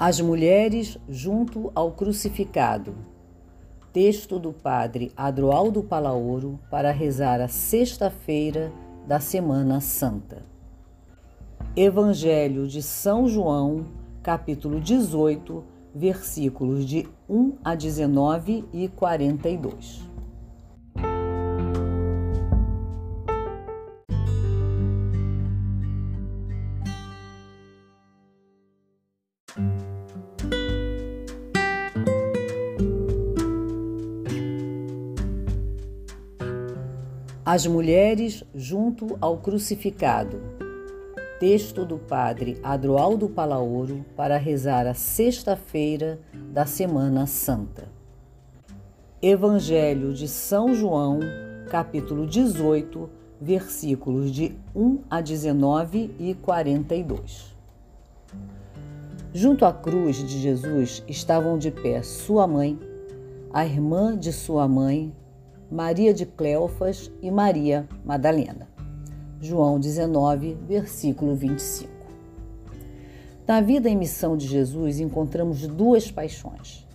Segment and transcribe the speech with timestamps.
[0.00, 2.94] As mulheres junto ao crucificado.
[3.92, 8.72] Texto do padre Adroaldo Palaoro para rezar a sexta-feira
[9.08, 10.44] da Semana Santa.
[11.74, 13.86] Evangelho de São João,
[14.22, 20.07] capítulo 18, versículos de 1 a 19 e 42.
[37.50, 40.38] As mulheres junto ao crucificado.
[41.40, 46.20] Texto do padre Adroaldo Palaoro para rezar a sexta-feira
[46.52, 47.88] da Semana Santa.
[49.22, 51.20] Evangelho de São João,
[51.70, 53.08] capítulo 18,
[53.40, 57.56] versículos de 1 a 19 e 42.
[59.32, 62.78] Junto à cruz de Jesus estavam de pé sua mãe,
[63.50, 65.14] a irmã de sua mãe,
[65.70, 68.66] Maria de Cleofas e Maria Madalena.
[69.38, 71.90] João 19, versículo 25.
[73.46, 76.86] Na vida e missão de Jesus encontramos duas paixões.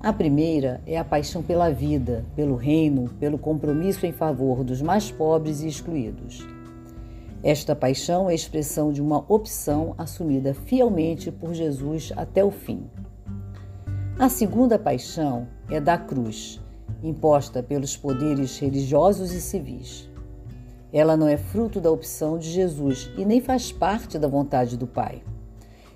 [0.00, 5.10] A primeira é a paixão pela vida, pelo reino, pelo compromisso em favor dos mais
[5.10, 6.46] pobres e excluídos.
[7.44, 12.90] Esta paixão é expressão de uma opção assumida fielmente por Jesus até o fim.
[14.18, 16.60] A segunda paixão é da cruz,
[17.02, 20.10] imposta pelos poderes religiosos e civis.
[20.92, 24.86] Ela não é fruto da opção de Jesus e nem faz parte da vontade do
[24.86, 25.22] Pai.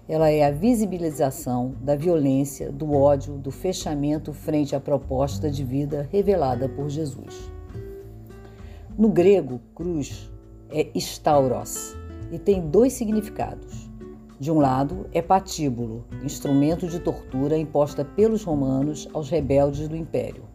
[0.09, 6.09] Ela é a visibilização da violência, do ódio, do fechamento frente à proposta de vida
[6.11, 7.51] revelada por Jesus.
[8.99, 10.31] No grego, cruz
[10.69, 11.97] é stauros
[12.33, 13.89] e tem dois significados.
[14.39, 20.50] De um lado, é patíbulo, instrumento de tortura imposta pelos romanos aos rebeldes do império.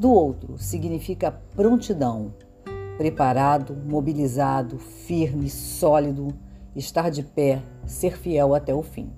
[0.00, 2.32] Do outro, significa prontidão,
[2.96, 6.28] preparado, mobilizado, firme, sólido,
[6.74, 9.10] estar de pé, ser fiel até o fim.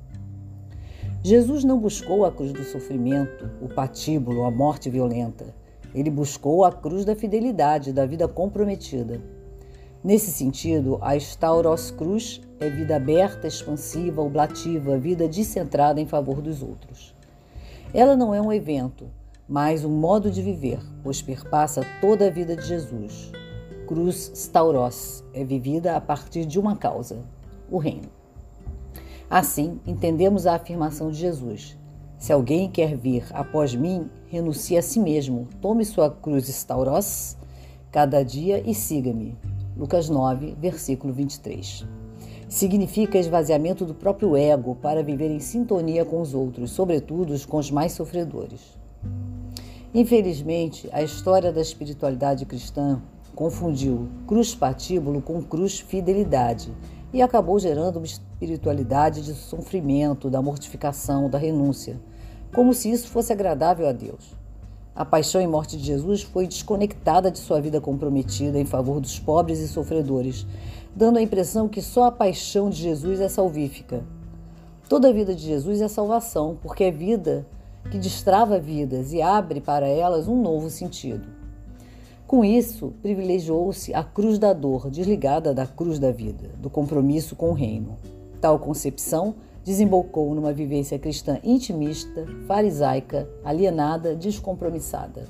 [1.23, 5.55] Jesus não buscou a cruz do sofrimento, o patíbulo, a morte violenta.
[5.95, 9.23] Ele buscou a cruz da fidelidade, da vida comprometida.
[10.03, 16.61] Nesse sentido, a Stauros Cruz é vida aberta, expansiva, oblativa, vida descentrada em favor dos
[16.61, 17.15] outros.
[17.95, 19.07] Ela não é um evento,
[19.49, 23.31] mas um modo de viver, pois perpassa toda a vida de Jesus.
[23.87, 27.25] Cruz Stauros é vivida a partir de uma causa,
[27.71, 28.09] o reino.
[29.29, 31.77] Assim, entendemos a afirmação de Jesus:
[32.19, 37.37] Se alguém quer vir após mim, renuncie a si mesmo, tome sua cruz Stauros
[37.91, 39.37] cada dia e siga-me.
[39.77, 41.87] Lucas 9, versículo 23.
[42.49, 47.71] Significa esvaziamento do próprio ego para viver em sintonia com os outros, sobretudo com os
[47.71, 48.82] mais sofredores.
[49.95, 53.03] Infelizmente, a história da espiritualidade cristã
[53.35, 56.73] confundiu cruz patíbulo com cruz fidelidade
[57.13, 62.01] e acabou gerando uma espiritualidade de sofrimento, da mortificação, da renúncia,
[62.55, 64.35] como se isso fosse agradável a Deus.
[64.95, 69.19] A paixão e morte de Jesus foi desconectada de sua vida comprometida em favor dos
[69.19, 70.47] pobres e sofredores,
[70.97, 74.03] dando a impressão que só a paixão de Jesus é salvífica.
[74.89, 77.47] Toda a vida de Jesus é salvação, porque é vida
[77.93, 81.29] que destrava vidas e abre para elas um novo sentido.
[82.27, 87.51] Com isso, privilegiou-se a cruz da dor, desligada da cruz da vida, do compromisso com
[87.51, 87.99] o reino.
[88.41, 95.27] Tal concepção desembocou numa vivência cristã intimista, farisaica, alienada, descompromissada.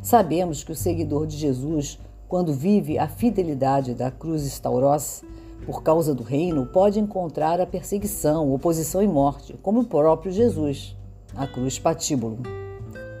[0.00, 5.22] Sabemos que o seguidor de Jesus, quando vive a fidelidade da cruz Stauros,
[5.66, 10.96] por causa do reino, pode encontrar a perseguição, oposição e morte, como o próprio Jesus
[11.34, 12.38] a cruz patíbulo.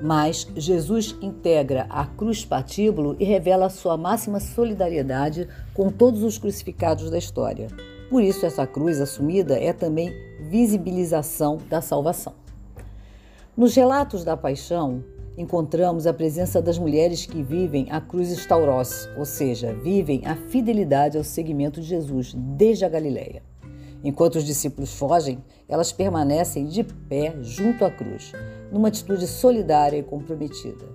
[0.00, 7.10] Mas Jesus integra a cruz patíbulo e revela sua máxima solidariedade com todos os crucificados
[7.10, 7.68] da história.
[8.08, 10.12] Por isso, essa cruz assumida é também
[10.48, 12.34] visibilização da salvação.
[13.56, 15.02] Nos relatos da paixão,
[15.36, 21.18] encontramos a presença das mulheres que vivem a cruz estauros, ou seja, vivem a fidelidade
[21.18, 23.47] ao seguimento de Jesus desde a Galileia.
[24.02, 28.32] Enquanto os discípulos fogem, elas permanecem de pé junto à cruz,
[28.70, 30.86] numa atitude solidária e comprometida.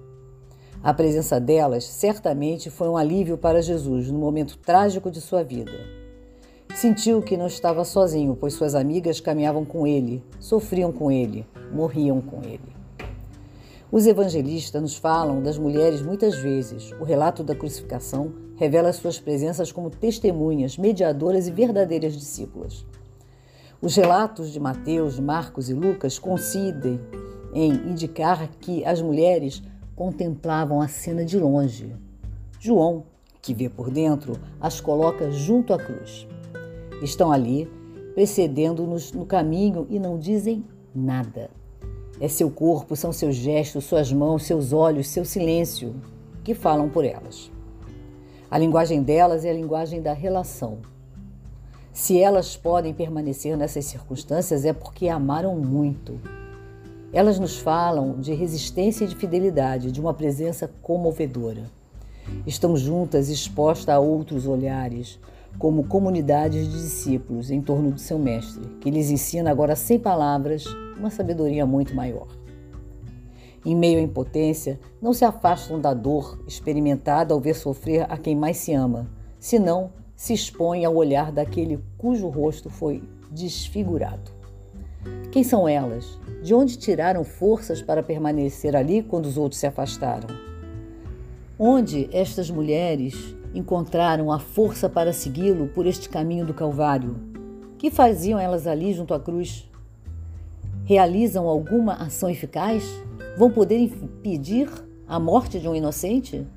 [0.81, 5.71] A presença delas certamente foi um alívio para Jesus no momento trágico de sua vida.
[6.75, 12.19] Sentiu que não estava sozinho, pois suas amigas caminhavam com ele, sofriam com ele, morriam
[12.19, 12.73] com ele.
[13.91, 16.91] Os evangelistas nos falam das mulheres muitas vezes.
[16.99, 22.85] O relato da crucificação revela suas presenças como testemunhas, mediadoras e verdadeiras discípulas.
[23.83, 27.01] Os relatos de Mateus, Marcos e Lucas coincidem
[27.53, 29.61] em indicar que as mulheres
[29.93, 31.93] contemplavam a cena de longe.
[32.61, 33.03] João,
[33.41, 36.25] que vê por dentro, as coloca junto à cruz.
[37.01, 37.69] Estão ali,
[38.13, 40.63] precedendo-nos no caminho e não dizem
[40.95, 41.49] nada.
[42.21, 45.93] É seu corpo, são seus gestos, suas mãos, seus olhos, seu silêncio
[46.41, 47.51] que falam por elas.
[48.49, 50.92] A linguagem delas é a linguagem da relação.
[51.93, 56.19] Se elas podem permanecer nessas circunstâncias é porque amaram muito.
[57.13, 61.69] Elas nos falam de resistência e de fidelidade, de uma presença comovedora.
[62.47, 65.19] Estão juntas, expostas a outros olhares,
[65.59, 70.65] como comunidades de discípulos em torno do seu mestre, que lhes ensina agora sem palavras
[70.97, 72.27] uma sabedoria muito maior.
[73.63, 78.35] Em meio à impotência, não se afastam da dor experimentada ao ver sofrer a quem
[78.35, 79.07] mais se ama,
[79.39, 79.91] senão
[80.23, 84.31] se expõem ao olhar daquele cujo rosto foi desfigurado.
[85.29, 86.17] Quem são elas?
[86.41, 90.29] De onde tiraram forças para permanecer ali quando os outros se afastaram?
[91.59, 97.17] Onde estas mulheres encontraram a força para segui-lo por este caminho do Calvário?
[97.77, 99.69] Que faziam elas ali junto à cruz?
[100.85, 102.85] Realizam alguma ação eficaz?
[103.37, 104.69] Vão poder impedir
[105.05, 106.47] a morte de um inocente?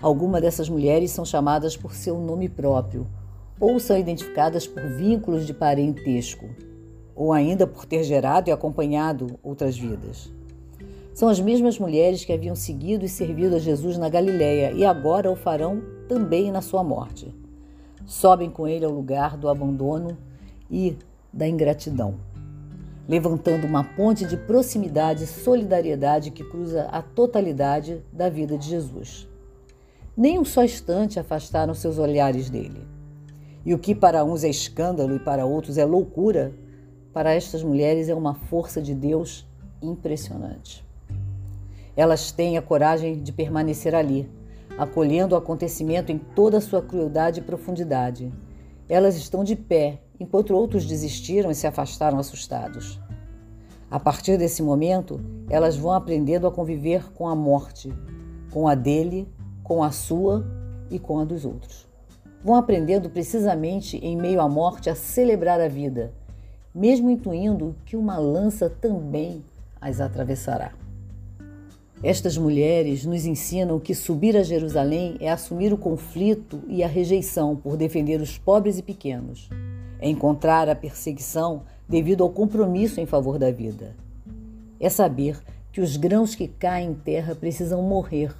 [0.00, 3.04] Algumas dessas mulheres são chamadas por seu nome próprio,
[3.58, 6.48] ou são identificadas por vínculos de parentesco,
[7.16, 10.32] ou ainda por ter gerado e acompanhado outras vidas.
[11.12, 15.28] São as mesmas mulheres que haviam seguido e servido a Jesus na Galiléia e agora
[15.28, 17.34] o farão também na sua morte.
[18.06, 20.16] Sobem com ele ao lugar do abandono
[20.70, 20.96] e
[21.32, 22.14] da ingratidão,
[23.08, 29.28] levantando uma ponte de proximidade e solidariedade que cruza a totalidade da vida de Jesus.
[30.18, 32.84] Nem um só instante afastaram seus olhares dele.
[33.64, 36.52] E o que para uns é escândalo e para outros é loucura,
[37.12, 39.46] para estas mulheres é uma força de Deus
[39.80, 40.84] impressionante.
[41.96, 44.28] Elas têm a coragem de permanecer ali,
[44.76, 48.32] acolhendo o acontecimento em toda a sua crueldade e profundidade.
[48.88, 53.00] Elas estão de pé, enquanto outros desistiram e se afastaram assustados.
[53.88, 57.94] A partir desse momento, elas vão aprendendo a conviver com a morte,
[58.50, 59.28] com a dele,
[59.68, 60.46] com a sua
[60.90, 61.86] e com a dos outros.
[62.42, 66.10] Vão aprendendo precisamente em meio à morte a celebrar a vida,
[66.74, 69.44] mesmo intuindo que uma lança também
[69.78, 70.72] as atravessará.
[72.02, 77.54] Estas mulheres nos ensinam que subir a Jerusalém é assumir o conflito e a rejeição
[77.54, 79.50] por defender os pobres e pequenos,
[80.00, 83.94] é encontrar a perseguição devido ao compromisso em favor da vida.
[84.80, 85.38] É saber
[85.72, 88.32] que os grãos que caem em terra precisam morrer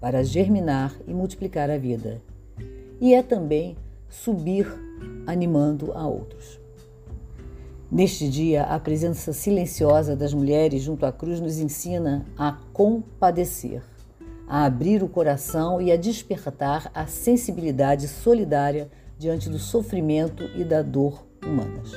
[0.00, 2.20] para germinar e multiplicar a vida.
[3.00, 3.76] E é também
[4.08, 4.66] subir
[5.26, 6.60] animando a outros.
[7.90, 13.82] Neste dia, a presença silenciosa das mulheres junto à cruz nos ensina a compadecer,
[14.48, 18.88] a abrir o coração e a despertar a sensibilidade solidária
[19.18, 21.92] diante do sofrimento e da dor humanas.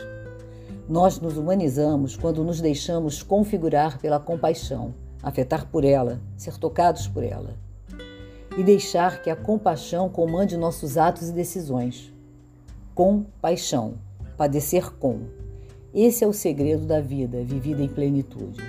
[0.88, 7.24] Nós nos humanizamos quando nos deixamos configurar pela compaixão, afetar por ela, ser tocados por
[7.24, 7.56] ela.
[8.58, 12.14] E deixar que a compaixão comande nossos atos e decisões.
[12.94, 13.96] Compaixão,
[14.38, 15.40] padecer com
[15.94, 18.62] esse é o segredo da vida vivida em plenitude.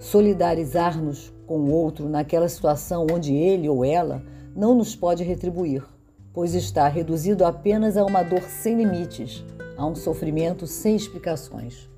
[0.00, 4.20] Solidarizar-nos com o outro naquela situação onde ele ou ela
[4.54, 5.84] não nos pode retribuir,
[6.32, 9.44] pois está reduzido apenas a uma dor sem limites,
[9.76, 11.88] a um sofrimento sem explicações.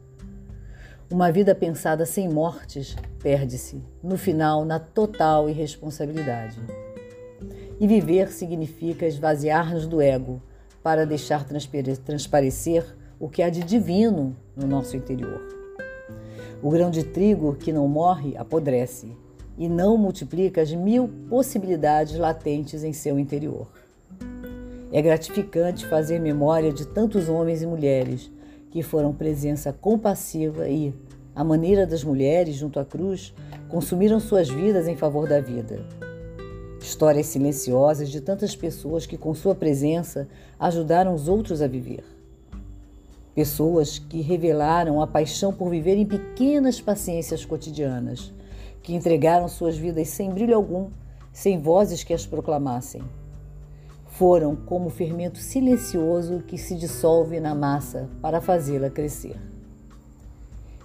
[1.13, 6.57] Uma vida pensada sem mortes perde-se, no final, na total irresponsabilidade.
[7.81, 10.41] E viver significa esvaziar-nos do ego
[10.85, 12.87] para deixar transparecer
[13.19, 15.41] o que há de divino no nosso interior.
[16.63, 19.09] O grão de trigo que não morre apodrece
[19.59, 23.67] e não multiplica as mil possibilidades latentes em seu interior.
[24.93, 28.31] É gratificante fazer memória de tantos homens e mulheres
[28.71, 30.95] que foram presença compassiva e,
[31.35, 33.35] à maneira das mulheres junto à cruz,
[33.69, 35.85] consumiram suas vidas em favor da vida.
[36.81, 42.05] Histórias silenciosas de tantas pessoas que, com sua presença, ajudaram os outros a viver.
[43.35, 48.33] Pessoas que revelaram a paixão por viver em pequenas paciências cotidianas,
[48.83, 50.89] que entregaram suas vidas sem brilho algum,
[51.33, 53.03] sem vozes que as proclamassem.
[54.21, 59.41] Foram como o fermento silencioso que se dissolve na massa para fazê-la crescer.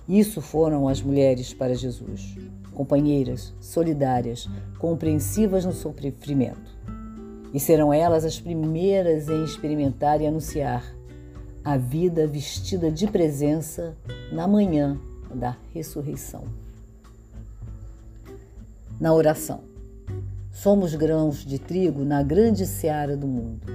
[0.07, 2.37] Isso foram as mulheres para Jesus,
[2.73, 4.49] companheiras, solidárias,
[4.79, 6.79] compreensivas no sofrimento.
[7.53, 10.95] E serão elas as primeiras em experimentar e anunciar
[11.61, 13.97] a vida vestida de presença
[14.31, 14.97] na manhã
[15.29, 16.45] da ressurreição.
[18.97, 19.74] Na oração.
[20.55, 23.67] Somos grãos de trigo na grande seara do mundo,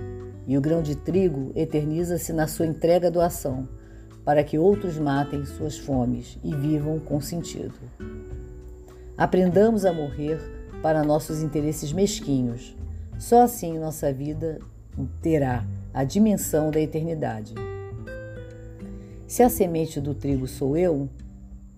[0.46, 3.68] e o grão de trigo eterniza-se na sua entrega doação,
[4.24, 7.74] para que outros matem suas fomes e vivam com sentido.
[9.14, 10.40] Aprendamos a morrer
[10.80, 12.74] para nossos interesses mesquinhos.
[13.18, 14.58] Só assim nossa vida
[15.20, 17.52] terá a dimensão da eternidade.
[19.26, 21.10] Se a semente do trigo sou eu,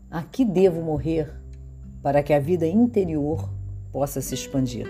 [0.09, 1.29] a que devo morrer
[2.01, 3.51] para que a vida interior
[3.93, 4.89] possa se expandir?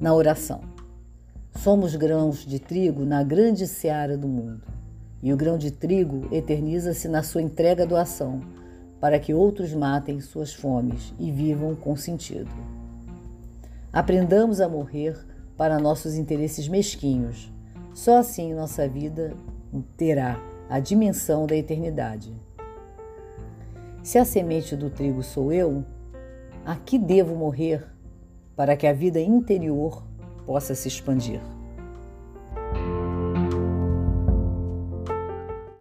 [0.00, 0.60] Na oração.
[1.58, 4.62] Somos grãos de trigo na grande seara do mundo.
[5.22, 8.40] E o grão de trigo eterniza-se na sua entrega doação,
[9.00, 12.50] para que outros matem suas fomes e vivam com sentido.
[13.96, 15.16] Aprendamos a morrer
[15.56, 17.50] para nossos interesses mesquinhos.
[17.94, 19.34] Só assim nossa vida
[19.96, 20.38] terá
[20.68, 22.38] a dimensão da eternidade.
[24.02, 25.82] Se a semente do trigo sou eu,
[26.62, 27.86] a que devo morrer
[28.54, 30.06] para que a vida interior
[30.44, 31.40] possa se expandir?